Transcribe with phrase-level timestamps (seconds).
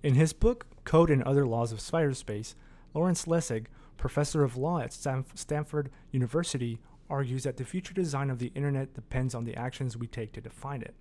[0.00, 2.54] In his book, Code and Other Laws of Cyberspace,
[2.94, 6.78] Lawrence Lessig, professor of law at Stanford University,
[7.10, 10.40] argues that the future design of the internet depends on the actions we take to
[10.40, 10.94] define it.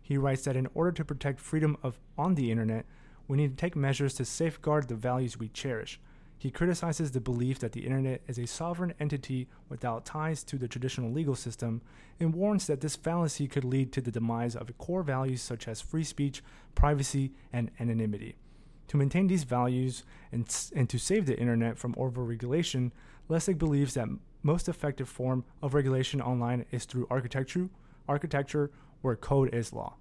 [0.00, 2.86] He writes that in order to protect freedom of on the internet,
[3.26, 5.98] we need to take measures to safeguard the values we cherish.
[6.38, 10.68] He criticizes the belief that the internet is a sovereign entity without ties to the
[10.68, 11.80] traditional legal system
[12.20, 15.80] and warns that this fallacy could lead to the demise of core values such as
[15.80, 16.42] free speech,
[16.74, 18.36] privacy, and anonymity.
[18.88, 22.92] To maintain these values and, and to save the internet from overregulation,
[23.28, 24.08] Lessig believes that
[24.42, 27.68] most effective form of regulation online is through architecture,
[28.08, 29.94] architecture where code is law.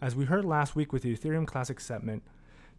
[0.00, 2.22] As we heard last week with the Ethereum Classic segment,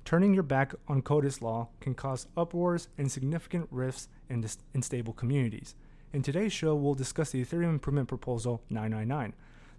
[0.06, 4.60] turning your back on code is law can cause uproars and significant rifts in, dis-
[4.74, 5.74] in stable communities.
[6.14, 9.34] In today's show, we'll discuss the Ethereum Improvement Proposal 999.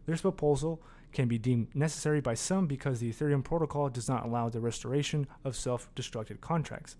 [0.04, 4.48] This proposal can be deemed necessary by some because the Ethereum protocol does not allow
[4.48, 6.96] the restoration of self destructed contracts.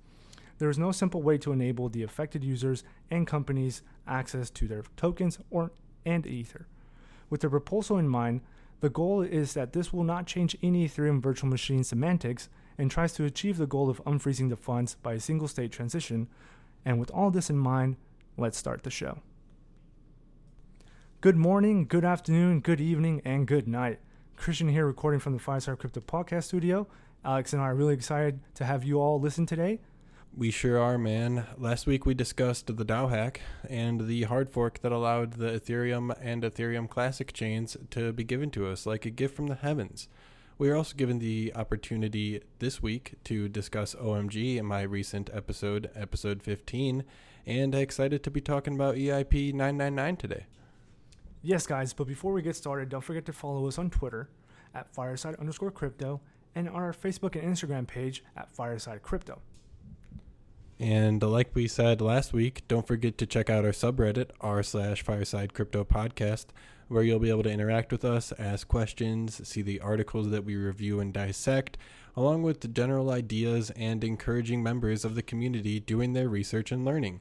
[0.59, 4.85] There is no simple way to enable the affected users and companies access to their
[4.97, 5.73] tokens or
[6.07, 6.67] and Ether.
[7.29, 8.41] With the proposal in mind,
[8.81, 13.13] the goal is that this will not change any Ethereum virtual machine semantics and tries
[13.15, 16.29] to achieve the goal of unfreezing the funds by a single state transition.
[16.85, 17.97] And with all this in mind,
[18.37, 19.19] let's start the show.
[21.21, 23.99] Good morning, good afternoon, good evening, and good night.
[24.37, 26.87] Christian here recording from the Fireside Crypto Podcast Studio.
[27.25, 29.81] Alex and I are really excited to have you all listen today.
[30.37, 31.47] We sure are, man.
[31.57, 36.15] Last week we discussed the DAO hack and the hard fork that allowed the Ethereum
[36.21, 40.09] and Ethereum Classic chains to be given to us like a gift from the heavens.
[40.59, 45.91] We are also given the opportunity this week to discuss OMG in my recent episode,
[45.95, 47.05] episode 15,
[47.45, 50.47] and excited to be talking about EIP 999 today.
[51.43, 54.31] Yes, guys, but before we get started, don't forget to follow us on Twitter
[54.75, 56.23] at fireside underscore crypto
[56.55, 59.43] and on our Facebook and Instagram page at fireside crypto.
[60.81, 65.03] And like we said last week, don't forget to check out our subreddit, r slash
[65.03, 66.47] fireside crypto podcast,
[66.89, 70.57] where you'll be able to interact with us, ask questions, see the articles that we
[70.57, 71.77] review and dissect,
[72.17, 76.85] along with the general ideas and encouraging members of the community doing their research and
[76.85, 77.21] learning.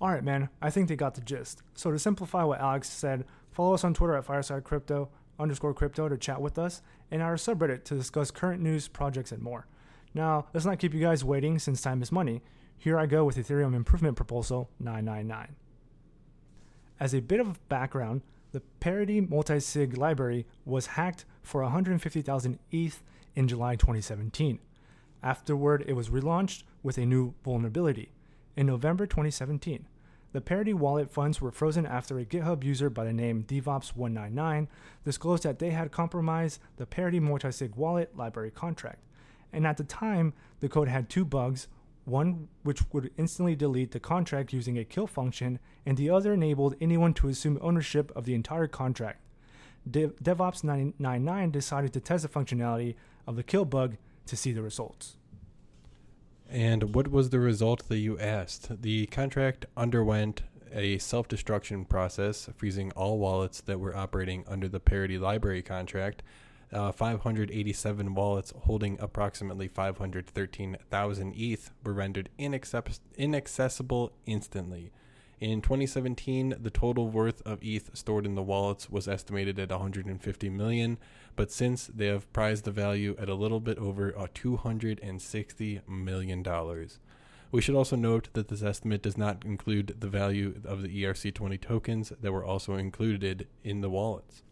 [0.00, 1.62] All right, man, I think they got the gist.
[1.74, 5.08] So to simplify what Alex said, follow us on Twitter at fireside crypto
[5.38, 9.42] underscore crypto to chat with us, and our subreddit to discuss current news, projects, and
[9.42, 9.66] more.
[10.14, 12.42] Now, let's not keep you guys waiting since time is money.
[12.78, 15.56] Here I go with Ethereum Improvement Proposal 999.
[17.02, 23.02] As a bit of background, the Parity multi-sig library was hacked for 150,000 ETH
[23.34, 24.60] in July 2017.
[25.20, 28.12] Afterward, it was relaunched with a new vulnerability.
[28.54, 29.88] In November 2017,
[30.30, 34.68] the Parity wallet funds were frozen after a GitHub user by the name DevOps199
[35.04, 39.00] disclosed that they had compromised the Parity multi-sig wallet library contract.
[39.52, 41.66] And at the time, the code had two bugs
[42.04, 46.74] one which would instantly delete the contract using a kill function, and the other enabled
[46.80, 49.20] anyone to assume ownership of the entire contract.
[49.88, 52.94] Dev- DevOps 999 decided to test the functionality
[53.26, 53.96] of the kill bug
[54.26, 55.16] to see the results.
[56.48, 58.82] And what was the result that you asked?
[58.82, 60.42] The contract underwent
[60.72, 66.22] a self destruction process, freezing all wallets that were operating under the Parity Library contract
[66.72, 74.92] uh, 587 wallets holding approximately 513,000 ETH were rendered inaccess- inaccessible instantly.
[75.40, 80.50] In 2017, the total worth of ETH stored in the wallets was estimated at 150
[80.50, 80.98] million,
[81.34, 86.42] but since they have priced the value at a little bit over uh, 260 million
[86.44, 87.00] dollars.
[87.50, 91.60] We should also note that this estimate does not include the value of the ERC20
[91.60, 94.42] tokens that were also included in the wallets.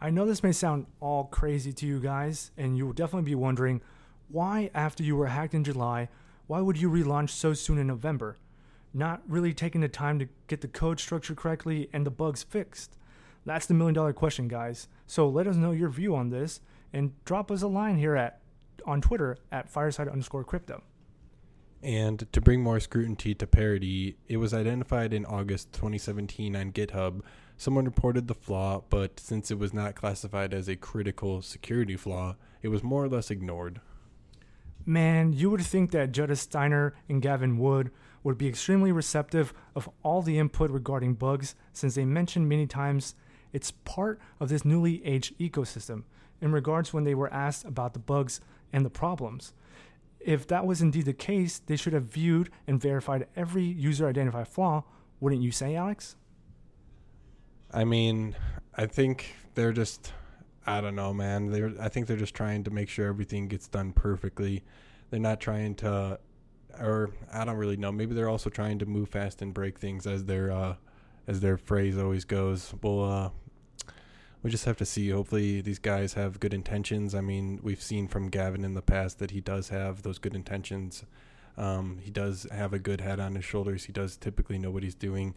[0.00, 3.34] I know this may sound all crazy to you guys, and you will definitely be
[3.34, 3.80] wondering
[4.28, 6.08] why, after you were hacked in July,
[6.46, 8.36] why would you relaunch so soon in November?
[8.92, 12.96] Not really taking the time to get the code structure correctly and the bugs fixed.
[13.44, 14.88] That's the million dollar question, guys.
[15.06, 16.60] So let us know your view on this
[16.92, 18.40] and drop us a line here at
[18.84, 20.82] on Twitter at fireside underscore crypto.
[21.82, 27.20] And to bring more scrutiny to parity, it was identified in August 2017 on GitHub
[27.56, 32.36] Someone reported the flaw, but since it was not classified as a critical security flaw,
[32.62, 33.80] it was more or less ignored.
[34.84, 37.90] Man, you would think that Jutta Steiner and Gavin Wood
[38.22, 43.14] would be extremely receptive of all the input regarding bugs since they mentioned many times
[43.52, 46.04] it's part of this newly aged ecosystem
[46.40, 48.40] in regards when they were asked about the bugs
[48.72, 49.54] and the problems.
[50.20, 54.48] If that was indeed the case, they should have viewed and verified every user identified
[54.48, 54.84] flaw,
[55.20, 56.16] wouldn't you say, Alex?
[57.72, 58.36] I mean,
[58.74, 60.12] I think they're just.
[60.68, 61.52] I don't know, man.
[61.52, 64.64] They're I think they're just trying to make sure everything gets done perfectly.
[65.10, 66.18] They're not trying to
[66.80, 67.92] or I don't really know.
[67.92, 70.74] Maybe they're also trying to move fast and break things as their uh
[71.28, 72.74] as their phrase always goes.
[72.82, 73.30] Well, uh
[74.42, 75.10] we just have to see.
[75.10, 77.16] Hopefully, these guys have good intentions.
[77.16, 80.36] I mean, we've seen from Gavin in the past that he does have those good
[80.36, 81.04] intentions.
[81.56, 83.86] Um, he does have a good head on his shoulders.
[83.86, 85.34] He does typically know what he's doing.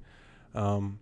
[0.53, 0.99] Um,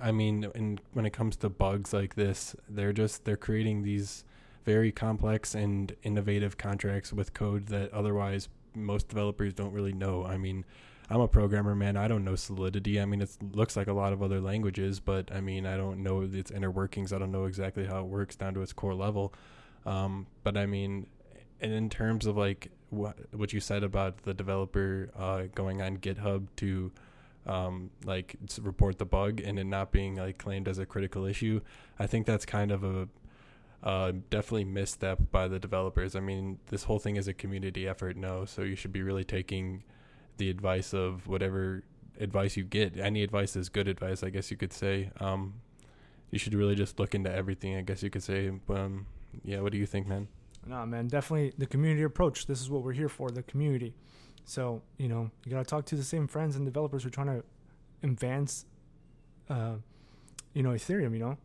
[0.00, 4.24] I mean, and when it comes to bugs like this, they're just they're creating these
[4.64, 10.24] very complex and innovative contracts with code that otherwise most developers don't really know.
[10.24, 10.64] I mean,
[11.10, 11.96] I'm a programmer, man.
[11.96, 13.00] I don't know Solidity.
[13.00, 16.02] I mean, it looks like a lot of other languages, but I mean, I don't
[16.02, 17.12] know its inner workings.
[17.12, 19.34] I don't know exactly how it works down to its core level.
[19.84, 21.06] Um, but I mean,
[21.60, 25.98] and in terms of like what what you said about the developer uh, going on
[25.98, 26.92] GitHub to
[27.46, 31.60] um, like report the bug and it not being like claimed as a critical issue,
[31.98, 33.08] I think that's kind of a
[33.82, 36.14] uh, definitely misstep by the developers.
[36.14, 39.24] I mean, this whole thing is a community effort, no, so you should be really
[39.24, 39.82] taking
[40.36, 41.82] the advice of whatever
[42.20, 42.98] advice you get.
[42.98, 45.10] Any advice is good advice, I guess you could say.
[45.18, 45.54] Um,
[46.30, 48.52] you should really just look into everything, I guess you could say.
[48.68, 49.06] Um,
[49.44, 50.28] yeah, what do you think, man?
[50.66, 52.46] No, man, definitely the community approach.
[52.46, 53.94] This is what we're here for, the community.
[54.44, 57.12] So, you know, you got to talk to the same friends and developers who are
[57.12, 57.44] trying to
[58.02, 58.66] advance,
[59.48, 59.74] uh,
[60.52, 61.38] you know, Ethereum, you know.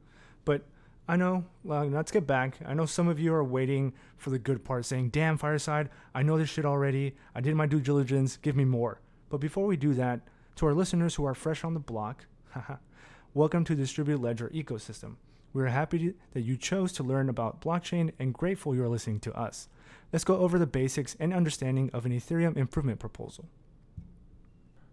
[0.45, 0.63] But
[1.07, 2.57] I know, well, let's get back.
[2.65, 6.23] I know some of you are waiting for the good part, saying, damn, Fireside, I
[6.23, 7.15] know this shit already.
[7.33, 8.37] I did my due diligence.
[8.37, 8.99] Give me more.
[9.29, 10.21] But before we do that,
[10.57, 12.25] to our listeners who are fresh on the block,
[13.33, 15.15] welcome to Distributed Ledger Ecosystem.
[15.53, 19.19] We are happy that you chose to learn about blockchain and grateful you are listening
[19.21, 19.69] to us.
[20.13, 23.49] Let's go over the basics and understanding of an Ethereum improvement proposal.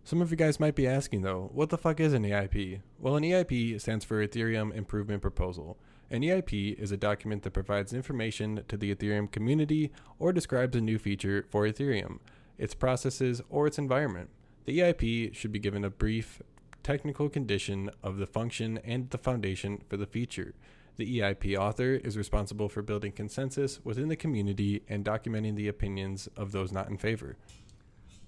[0.02, 2.80] Some of you guys might be asking though, what the fuck is an EIP?
[2.98, 5.78] Well, an EIP stands for Ethereum Improvement Proposal.
[6.10, 10.80] An EIP is a document that provides information to the Ethereum community or describes a
[10.80, 12.18] new feature for Ethereum,
[12.58, 14.28] its processes, or its environment.
[14.66, 16.42] The EIP should be given a brief
[16.82, 20.54] technical condition of the function and the foundation for the feature.
[20.96, 26.28] The EIP author is responsible for building consensus within the community and documenting the opinions
[26.36, 27.36] of those not in favor.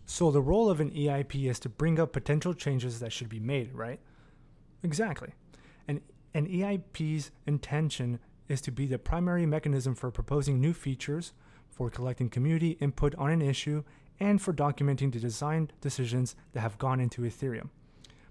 [0.04, 3.40] So, the role of an EIP is to bring up potential changes that should be
[3.40, 4.00] made, right?
[4.82, 5.34] Exactly.
[5.88, 6.00] An
[6.34, 8.18] an EIP's intention
[8.48, 11.32] is to be the primary mechanism for proposing new features,
[11.70, 13.82] for collecting community input on an issue,
[14.20, 17.70] and for documenting the design decisions that have gone into Ethereum.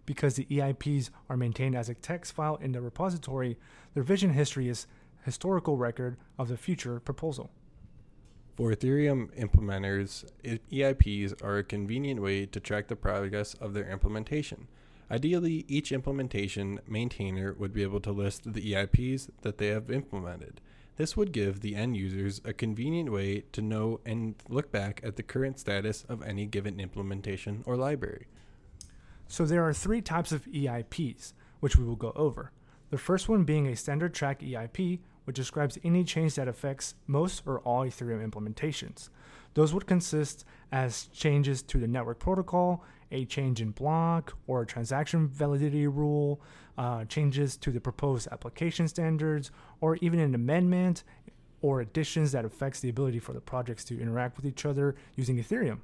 [0.06, 3.58] Because the EIPs are maintained as a text file in the repository,
[3.94, 4.88] their vision history is
[5.24, 7.50] historical record of the future proposal.
[8.56, 10.24] For Ethereum implementers,
[10.72, 14.68] EIPs are a convenient way to track the progress of their implementation.
[15.12, 20.62] Ideally, each implementation maintainer would be able to list the EIPs that they have implemented.
[20.96, 25.18] This would give the end users a convenient way to know and look back at
[25.18, 28.28] the current status of any given implementation or library.
[29.28, 32.52] So, there are three types of EIPs, which we will go over.
[32.92, 37.44] The first one being a standard track EIP, which describes any change that affects most
[37.46, 39.10] or all Ethereum implementations.
[39.56, 44.66] Those would consist as changes to the network protocol, a change in block or a
[44.66, 46.42] transaction validity rule,
[46.78, 49.52] uh, changes to the proposed application standards,
[49.82, 51.04] or even an amendment
[51.62, 55.38] or additions that affects the ability for the projects to interact with each other using
[55.38, 55.80] Ethereum.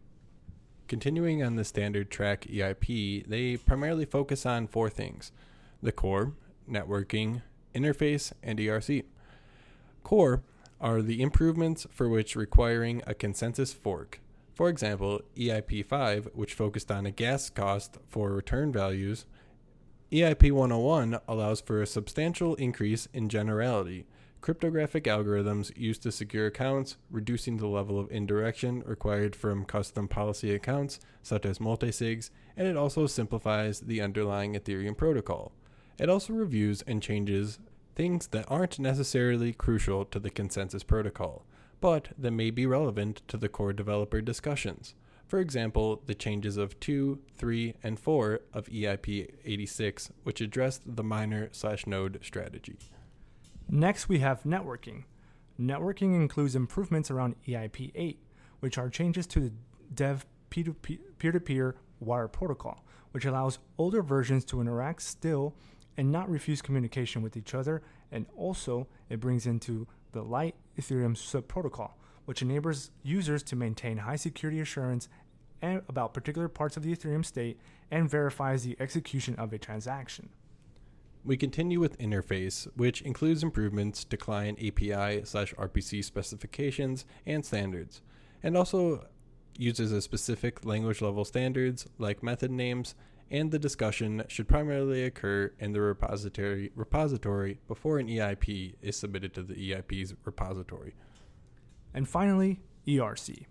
[0.91, 5.31] Continuing on the standard track EIP, they primarily focus on four things
[5.81, 6.33] the core,
[6.69, 7.43] networking,
[7.73, 9.05] interface, and ERC.
[10.03, 10.43] Core
[10.81, 14.19] are the improvements for which requiring a consensus fork.
[14.53, 19.25] For example, EIP 5, which focused on a gas cost for return values,
[20.11, 24.07] EIP 101 allows for a substantial increase in generality,
[24.41, 30.53] cryptographic algorithms used to secure accounts, reducing the level of indirection required from custom policy
[30.53, 35.51] accounts such as multisigs, and it also simplifies the underlying Ethereum protocol.
[35.99, 37.59] It also reviews and changes
[37.95, 41.45] things that aren't necessarily crucial to the consensus protocol,
[41.79, 44.95] but that may be relevant to the core developer discussions.
[45.27, 51.03] For example, the changes of 2, 3, and 4 of EIP 86, which addressed the
[51.03, 52.77] miner slash node strategy.
[53.73, 55.05] Next, we have networking.
[55.57, 58.19] Networking includes improvements around EIP 8,
[58.59, 59.53] which are changes to the
[59.95, 65.55] dev peer to peer wire protocol, which allows older versions to interact still
[65.95, 67.81] and not refuse communication with each other.
[68.11, 73.99] And also, it brings into the light Ethereum sub protocol, which enables users to maintain
[73.99, 75.07] high security assurance
[75.61, 77.57] about particular parts of the Ethereum state
[77.89, 80.27] and verifies the execution of a transaction.
[81.23, 88.01] We continue with interface, which includes improvements to client API slash RPC specifications and standards,
[88.41, 89.05] and also
[89.57, 92.95] uses a specific language level standards like method names,
[93.29, 99.33] and the discussion should primarily occur in the repository repository before an EIP is submitted
[99.35, 100.95] to the EIP's repository.
[101.93, 103.45] And finally, ERC.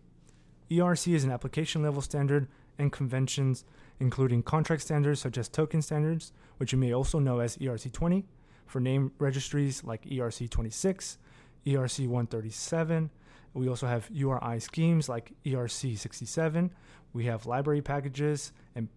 [0.70, 2.48] ERC is an application level standard
[2.78, 3.64] and conventions,
[4.00, 8.24] including contract standards such as token standards, which you may also know as ERC20,
[8.66, 11.18] for name registries like ERC26,
[11.66, 13.10] ERC137.
[13.52, 16.70] We also have URI schemes like ERC67.
[17.12, 18.88] We have library packages and,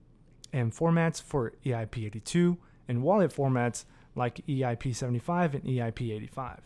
[0.53, 2.57] and formats for EIP82
[2.87, 6.59] and wallet formats like EIP75 and EIP85.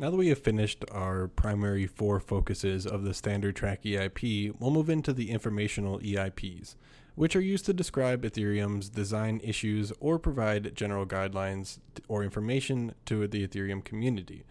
[0.00, 4.70] Now that we have finished our primary four focuses of the standard track EIP, we'll
[4.70, 6.76] move into the informational EIPs,
[7.18, 13.26] which are used to describe Ethereum's design issues or provide general guidelines or information to
[13.26, 14.44] the Ethereum community.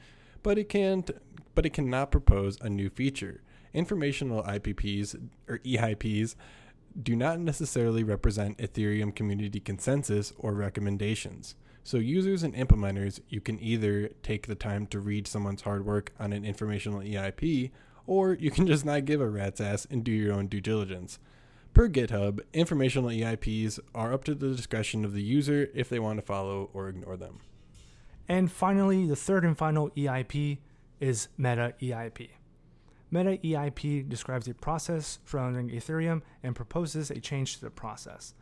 [0.43, 1.09] But it can't
[1.55, 3.41] but it cannot propose a new feature.
[3.73, 5.15] Informational IPPs
[5.47, 6.35] or EIPs
[7.01, 11.55] do not necessarily represent Ethereum community consensus or recommendations.
[11.85, 16.11] So, users and implementers, you can either take the time to read someone's hard work
[16.19, 17.71] on an informational EIP,
[18.05, 21.17] or you can just not give a rat's ass and do your own due diligence.
[21.73, 26.19] Per GitHub, informational EIPs are up to the discretion of the user if they want
[26.19, 27.39] to follow or ignore them.
[28.27, 30.57] And finally, the third and final EIP
[30.99, 32.29] is Meta EIP.
[33.09, 38.33] Meta EIP describes a process surrounding Ethereum and proposes a change to the process.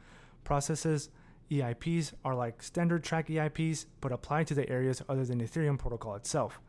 [0.43, 1.09] Processes
[1.51, 6.15] EIPs are like standard track EIPs, but apply to the areas other than Ethereum protocol
[6.15, 6.59] itself.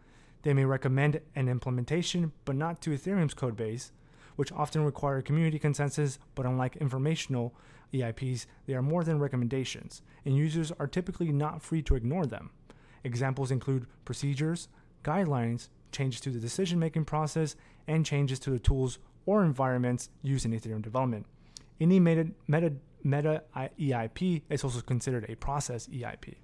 [0.42, 3.92] They may recommend an implementation, but not to Ethereum's codebase,
[4.36, 7.54] which often require community consensus, but unlike informational
[7.92, 12.50] EIPs, they are more than recommendations, and users are typically not free to ignore them.
[13.04, 14.68] Examples include procedures,
[15.02, 20.44] guidelines, changes to the decision making process, and changes to the tools or environments used
[20.44, 21.26] in Ethereum development.
[21.80, 22.72] Any meta, meta
[23.06, 26.34] Meta EIP is also considered a process EIP.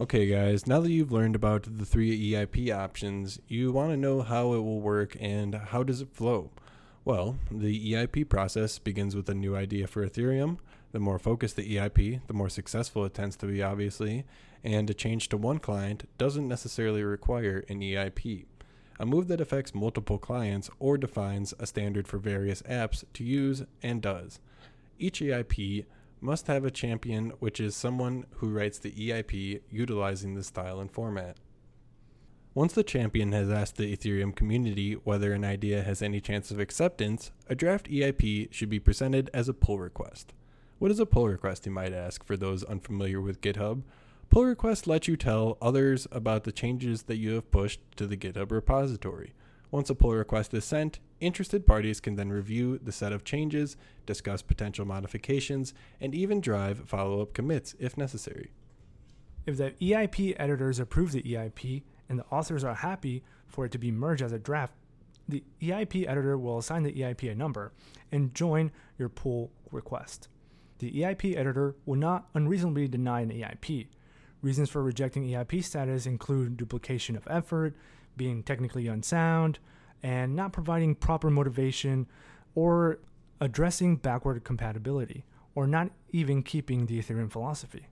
[0.00, 4.22] Okay, guys, now that you've learned about the three EIP options, you want to know
[4.22, 6.50] how it will work and how does it flow.
[7.06, 10.56] Well, the EIP process begins with a new idea for Ethereum.
[10.92, 14.24] The more focused the EIP, the more successful it tends to be, obviously,
[14.62, 18.46] and a change to one client doesn't necessarily require an EIP.
[18.98, 23.64] A move that affects multiple clients or defines a standard for various apps to use
[23.82, 24.40] and does.
[24.98, 25.84] Each EIP
[26.22, 30.90] must have a champion, which is someone who writes the EIP utilizing the style and
[30.90, 31.36] format.
[32.56, 36.60] Once the champion has asked the Ethereum community whether an idea has any chance of
[36.60, 40.32] acceptance, a draft EIP should be presented as a pull request.
[40.78, 43.82] What is a pull request, you might ask, for those unfamiliar with GitHub?
[44.30, 48.16] Pull requests let you tell others about the changes that you have pushed to the
[48.16, 49.32] GitHub repository.
[49.72, 53.76] Once a pull request is sent, interested parties can then review the set of changes,
[54.06, 58.52] discuss potential modifications, and even drive follow up commits if necessary.
[59.44, 63.78] If the EIP editors approve the EIP and the authors are happy for it to
[63.78, 64.74] be merged as a draft,
[65.28, 67.72] the EIP editor will assign the EIP a number
[68.12, 70.28] and join your pull request.
[70.78, 73.88] The EIP editor will not unreasonably deny an EIP.
[74.42, 77.74] Reasons for rejecting EIP status include duplication of effort,
[78.16, 79.58] being technically unsound,
[80.02, 82.06] and not providing proper motivation
[82.54, 82.98] or
[83.40, 87.86] addressing backward compatibility, or not even keeping the Ethereum philosophy.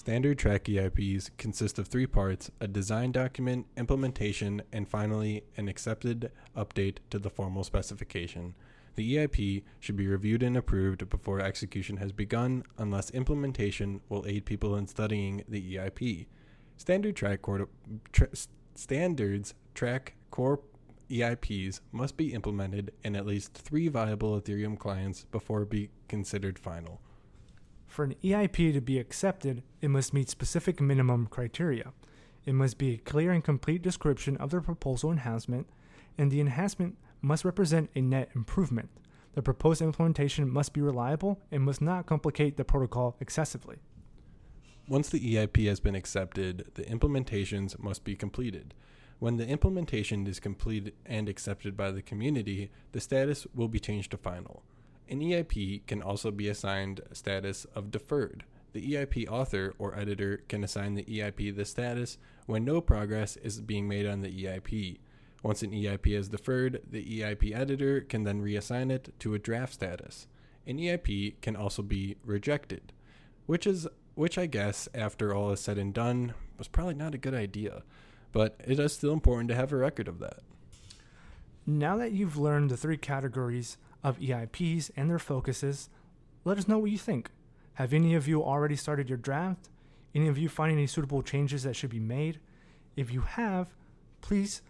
[0.00, 6.32] Standard track EIPs consist of three parts a design document, implementation, and finally an accepted
[6.56, 8.54] update to the formal specification.
[8.94, 14.46] The EIP should be reviewed and approved before execution has begun, unless implementation will aid
[14.46, 16.28] people in studying the EIP.
[16.78, 17.40] Standard track
[18.10, 18.28] tra-
[18.74, 20.60] standards track core
[21.10, 27.02] EIPs must be implemented in at least three viable Ethereum clients before be considered final.
[27.90, 31.92] For an EIP to be accepted, it must meet specific minimum criteria.
[32.46, 35.66] It must be a clear and complete description of the proposal enhancement,
[36.16, 38.90] and the enhancement must represent a net improvement.
[39.34, 43.78] The proposed implementation must be reliable and must not complicate the protocol excessively.
[44.88, 48.72] Once the EIP has been accepted, the implementations must be completed.
[49.18, 54.12] When the implementation is completed and accepted by the community, the status will be changed
[54.12, 54.62] to final.
[55.10, 58.44] An EIP can also be assigned status of deferred.
[58.72, 63.60] The EIP author or editor can assign the EIP the status when no progress is
[63.60, 64.98] being made on the EIP.
[65.42, 69.72] Once an EIP is deferred, the EIP editor can then reassign it to a draft
[69.72, 70.28] status.
[70.64, 72.92] An EIP can also be rejected,
[73.46, 77.18] which is which I guess, after all is said and done, was probably not a
[77.18, 77.82] good idea.
[78.32, 80.40] But it is still important to have a record of that.
[81.66, 85.88] Now that you've learned the three categories of EIPs and their focuses,
[86.44, 87.30] let us know what you think.
[87.74, 89.68] Have any of you already started your draft?
[90.14, 92.40] Any of you find any suitable changes that should be made?
[92.96, 93.74] If you have,
[94.20, 94.62] please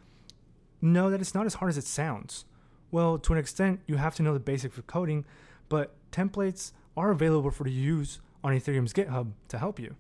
[0.81, 2.45] know that it's not as hard as it sounds.
[2.91, 5.25] Well, to an extent, you have to know the basics of coding,
[5.69, 9.97] but templates are available for the use on Ethereum's GitHub to help you.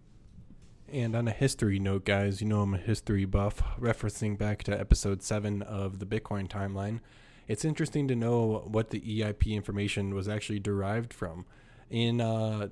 [0.92, 4.76] And on a history note, guys, you know I'm a history buff, referencing back to
[4.76, 6.99] episode 7 of the Bitcoin timeline.
[7.47, 11.47] It's interesting to know what the EIP information was actually derived from.
[11.90, 12.70] In uh,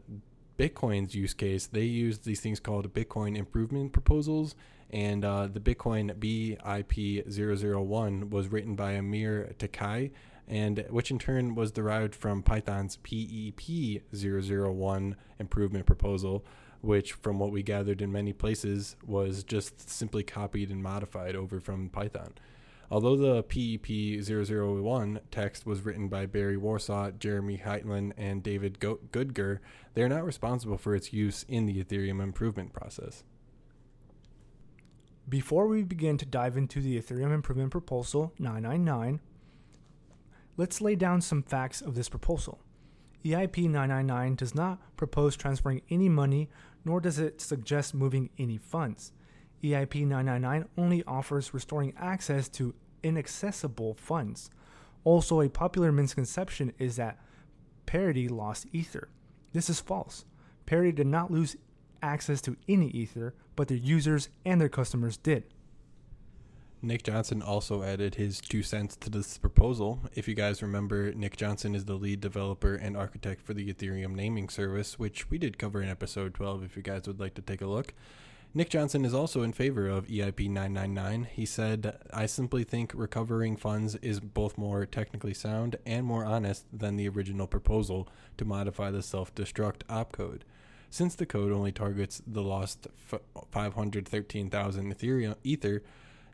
[0.58, 4.56] Bitcoin's use case, they used these things called Bitcoin improvement proposals,
[4.90, 10.10] and uh, the Bitcoin BIP001 was written by Amir Taaki,
[10.48, 16.44] and which in turn was derived from Python's PEP001 improvement proposal,
[16.80, 21.61] which, from what we gathered in many places, was just simply copied and modified over
[21.61, 22.35] from Python.
[22.90, 29.00] Although the PEP 001 text was written by Barry Warsaw, Jeremy Hylton, and David Go-
[29.12, 29.61] Goodger,
[29.92, 33.25] they are not responsible for its use in the Ethereum improvement process.
[35.28, 39.20] Before we begin to dive into the Ethereum Improvement Proposal 999,
[40.56, 42.61] let's lay down some facts of this proposal.
[43.23, 46.49] EIP 999 does not propose transferring any money,
[46.85, 49.12] nor does it suggest moving any funds.
[49.62, 54.50] EIP 999 only offers restoring access to inaccessible funds.
[55.04, 57.18] Also, a popular misconception is that
[57.87, 59.08] Parity lost Ether.
[59.52, 60.25] This is false.
[60.66, 61.56] Parity did not lose
[62.02, 65.44] access to any Ether, but their users and their customers did.
[66.80, 70.00] Nick Johnson also added his two cents to this proposal.
[70.14, 74.14] If you guys remember, Nick Johnson is the lead developer and architect for the Ethereum
[74.14, 77.42] naming service, which we did cover in episode 12 if you guys would like to
[77.42, 77.94] take a look.
[78.54, 81.25] Nick Johnson is also in favor of EIP 999.
[81.25, 86.64] He said, I simply think recovering funds is both more technically sound and more honest
[86.73, 90.42] than the original proposal to modify the self destruct opcode.
[90.90, 92.87] Since the code only targets the lost
[93.50, 95.83] 513,000 Ethereum Ether,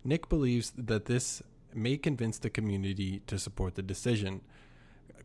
[0.04, 4.42] Nick believes that this may convince the community to support the decision.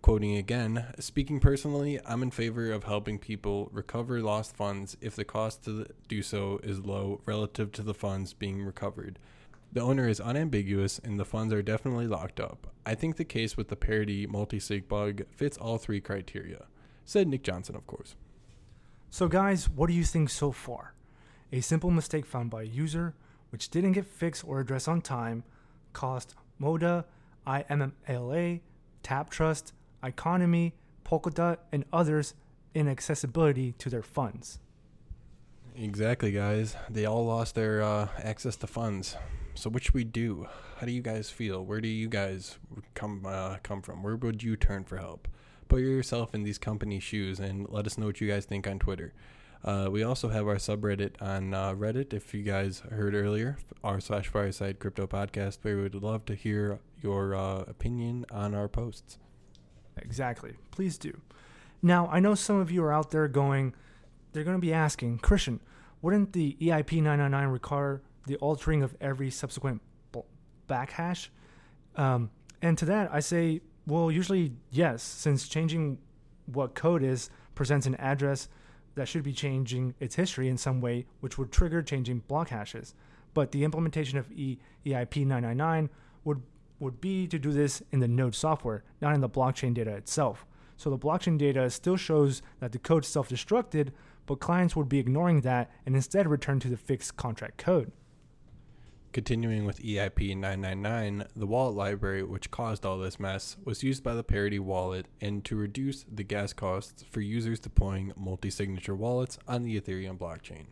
[0.02, 5.26] Quoting again, speaking personally, I'm in favor of helping people recover lost funds if the
[5.26, 9.20] cost to do so is low relative to the funds being recovered.
[9.74, 12.68] The owner is unambiguous and the funds are definitely locked up.
[12.86, 16.65] I think the case with the parity multi-sig bug fits all three criteria,
[17.04, 18.15] said Nick Johnson, of course.
[19.12, 20.94] So, guys, what do you think so far?
[21.52, 23.15] A simple mistake found by a user,
[23.50, 25.44] which didn't get fixed or addressed on time,
[25.94, 27.06] cost Moda,
[27.48, 28.62] IMMLA,
[29.04, 30.74] Tap Trust, Economy,
[31.06, 32.34] Polkadot, and others
[32.74, 34.60] inaccessibility to their funds.
[35.76, 36.76] Exactly, guys.
[36.90, 39.16] They all lost their uh, access to funds.
[39.56, 40.48] So, what should we do?
[40.78, 41.64] How do you guys feel?
[41.64, 42.58] Where do you guys
[42.94, 44.04] come uh, come from?
[44.04, 45.28] Where would you turn for help?
[45.68, 48.80] Put yourself in these company shoes and let us know what you guys think on
[48.80, 49.14] Twitter.
[49.63, 52.13] Uh, we also have our subreddit on uh, Reddit.
[52.13, 56.80] If you guys heard earlier, r slash fireside crypto podcast, we would love to hear
[57.02, 59.17] your uh, opinion on our posts.
[59.98, 60.54] Exactly.
[60.72, 61.19] Please do.
[61.82, 63.74] Now, I know some of you are out there going,
[64.32, 65.60] they're going to be asking, Christian,
[66.02, 69.82] wouldn't the EIP 999 require the altering of every subsequent
[70.67, 71.32] block hash?
[71.95, 75.98] Um, and to that, I say, well, usually yes, since changing
[76.45, 78.48] what code is presents an address
[79.00, 82.94] that should be changing its history in some way, which would trigger changing block hashes.
[83.34, 85.90] But the implementation of e- EIP 999
[86.26, 86.42] would
[86.80, 90.46] would be to do this in the node software, not in the blockchain data itself.
[90.78, 93.90] So the blockchain data still shows that the code self destructed,
[94.26, 97.92] but clients would be ignoring that and instead return to the fixed contract code.
[99.12, 104.13] Continuing with EIP 999, the wallet library which caused all this mess was used by
[104.13, 109.39] the Parity wallet and to reduce the gas costs for users deploying multi signature wallets
[109.48, 110.65] on the Ethereum blockchain.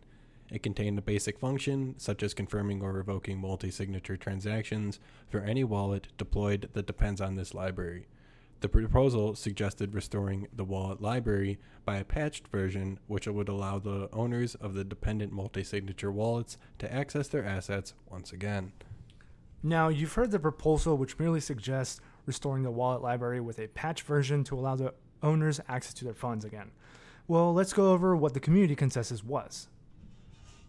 [0.52, 5.64] It contained a basic function, such as confirming or revoking multi signature transactions for any
[5.64, 8.06] wallet deployed that depends on this library.
[8.60, 14.08] The proposal suggested restoring the wallet library by a patched version, which would allow the
[14.12, 18.72] owners of the dependent multi signature wallets to access their assets once again.
[19.62, 24.02] Now, you've heard the proposal, which merely suggests restoring the wallet library with a patch
[24.02, 26.72] version to allow the owners access to their funds again.
[27.28, 29.68] Well, let's go over what the community consensus was.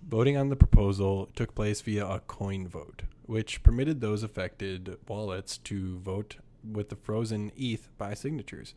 [0.08, 5.58] Voting on the proposal took place via a coin vote, which permitted those affected wallets
[5.58, 8.74] to vote with the frozen ETH by signatures.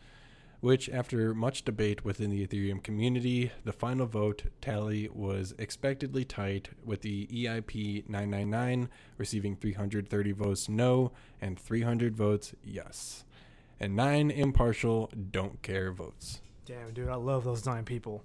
[0.60, 6.68] which, after much debate within the Ethereum community, the final vote tally was expectedly tight,
[6.84, 13.24] with the EIP 999 receiving 330 votes no and 300 votes yes,
[13.80, 16.40] and nine impartial don't care votes.
[16.64, 18.22] Damn, dude, I love those nine people.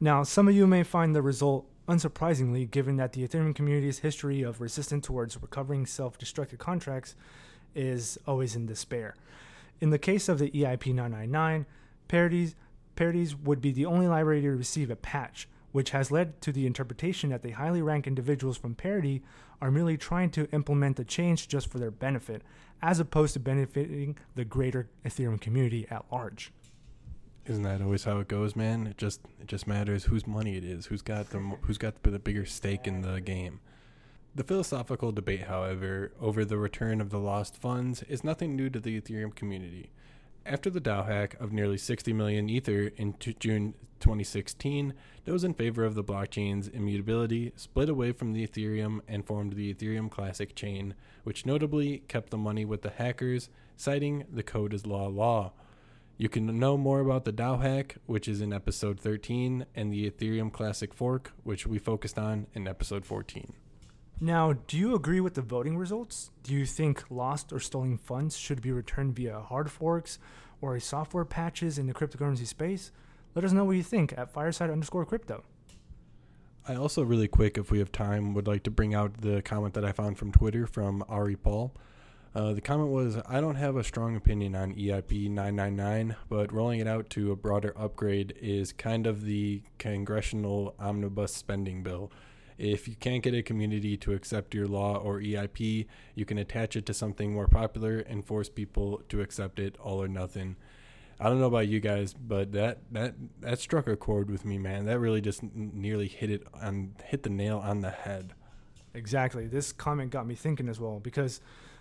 [0.00, 4.42] Now, some of you may find the result unsurprisingly, given that the Ethereum community's history
[4.42, 7.14] of resistance towards recovering self destructed contracts
[7.78, 9.14] is always in despair.
[9.80, 11.64] In the case of the EIP 999,
[12.08, 12.56] Parity's,
[12.96, 16.66] Parity's would be the only library to receive a patch, which has led to the
[16.66, 19.22] interpretation that the highly ranked individuals from Parity
[19.60, 22.42] are merely trying to implement the change just for their benefit,
[22.82, 26.52] as opposed to benefiting the greater Ethereum community at large.
[27.46, 28.86] Isn't that always how it goes, man?
[28.86, 32.18] It just it just matters whose money it is, who's got the who's got the
[32.18, 33.60] bigger stake in the game.
[34.34, 38.78] The philosophical debate, however, over the return of the lost funds is nothing new to
[38.78, 39.90] the Ethereum community.
[40.46, 45.54] After the DAO hack of nearly 60 million Ether in t- June 2016, those in
[45.54, 50.54] favor of the blockchain's immutability split away from the Ethereum and formed the Ethereum Classic
[50.54, 55.52] chain, which notably kept the money with the hackers, citing the code is law law.
[56.16, 60.08] You can know more about the DAO hack, which is in episode 13, and the
[60.08, 63.54] Ethereum Classic fork, which we focused on in episode 14.
[64.20, 66.32] Now, do you agree with the voting results?
[66.42, 70.18] Do you think lost or stolen funds should be returned via hard forks
[70.60, 72.90] or a software patches in the cryptocurrency space?
[73.36, 75.44] Let us know what you think at fireside underscore crypto.
[76.66, 79.74] I also, really quick, if we have time, would like to bring out the comment
[79.74, 81.72] that I found from Twitter from Ari Paul.
[82.34, 86.80] Uh, the comment was I don't have a strong opinion on EIP 999, but rolling
[86.80, 92.10] it out to a broader upgrade is kind of the congressional omnibus spending bill.
[92.58, 96.74] If you can't get a community to accept your law or EIP, you can attach
[96.74, 100.56] it to something more popular and force people to accept it all or nothing.
[101.20, 104.58] I don't know about you guys, but that that that struck a chord with me,
[104.58, 104.86] man.
[104.86, 108.34] That really just nearly hit it on hit the nail on the head.
[108.94, 109.46] Exactly.
[109.46, 111.40] This comment got me thinking as well because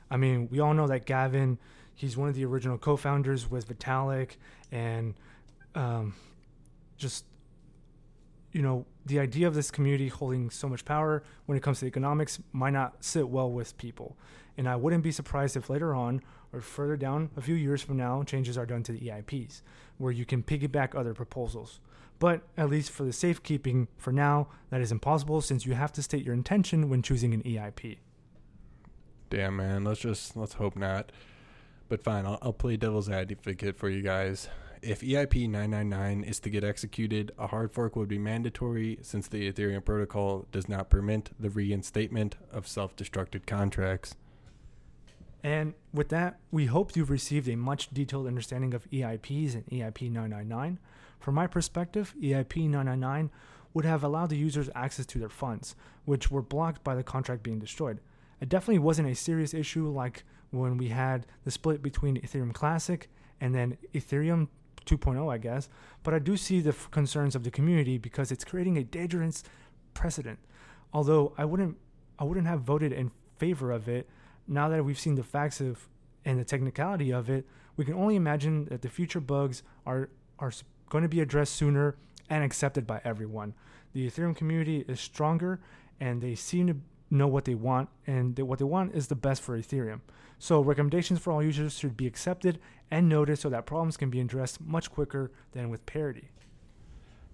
[0.10, 1.60] I mean, we all know that Gavin,
[1.94, 4.38] he's one of the original co-founders with Vitalik
[4.72, 5.16] and
[5.76, 6.14] um,
[6.98, 7.26] just
[8.58, 11.86] you know, the idea of this community holding so much power when it comes to
[11.86, 14.18] economics might not sit well with people.
[14.58, 17.98] And I wouldn't be surprised if later on or further down a few years from
[17.98, 19.62] now, changes are done to the EIPs,
[20.00, 21.82] where you can piggyback other proposals.
[22.18, 26.02] But at least for the safekeeping, for now, that is impossible since you have to
[26.02, 28.00] state your intention when choosing an EIP.
[29.30, 29.84] Damn, man.
[29.84, 31.12] Let's just, let's hope not.
[31.90, 34.50] But fine, I'll, I'll play devil's advocate for you guys.
[34.82, 39.52] If EIP 999 is to get executed, a hard fork would be mandatory since the
[39.52, 44.16] Ethereum protocol does not permit the reinstatement of self destructed contracts.
[45.44, 50.12] And with that, we hope you've received a much detailed understanding of EIPs and EIP
[50.12, 50.80] 999.
[51.20, 53.32] From my perspective, EIP 999
[53.74, 57.44] would have allowed the users access to their funds, which were blocked by the contract
[57.44, 58.00] being destroyed.
[58.40, 63.10] It definitely wasn't a serious issue like when we had the split between Ethereum Classic
[63.42, 64.48] and then Ethereum
[64.88, 65.70] 2.0, I guess.
[66.04, 69.44] But I do see the f- concerns of the community because it's creating a dangerous
[69.94, 70.40] precedent.
[70.94, 71.78] Although I wouldn't,
[72.18, 74.10] I wouldn't have voted in favor of it.
[74.48, 75.88] Now that we've seen the facts of
[76.26, 77.46] and the technicality of it,
[77.76, 80.52] we can only imagine that the future bugs are are
[80.90, 81.96] going to be addressed sooner
[82.30, 83.54] and accepted by everyone.
[83.94, 85.60] The Ethereum community is stronger,
[86.00, 86.76] and they seem to
[87.10, 90.02] know what they want, and what they want is the best for Ethereum.
[90.40, 94.20] So recommendations for all users should be accepted and noted so that problems can be
[94.20, 96.30] addressed much quicker than with parity.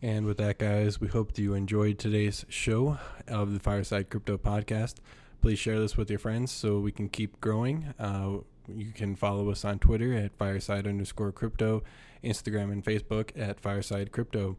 [0.01, 4.37] And with that, guys, we hope that you enjoyed today's show of the Fireside Crypto
[4.37, 4.95] Podcast.
[5.41, 7.93] Please share this with your friends so we can keep growing.
[7.97, 11.83] Uh, you can follow us on Twitter at fireside underscore crypto,
[12.23, 14.57] Instagram and Facebook at fireside crypto.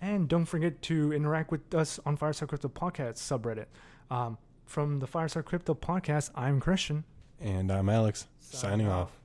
[0.00, 3.66] And don't forget to interact with us on Fireside Crypto Podcast subreddit.
[4.10, 4.36] Um,
[4.66, 7.04] from the Fireside Crypto Podcast, I'm Christian.
[7.40, 9.08] And I'm Alex, signing, signing off.
[9.08, 9.23] off.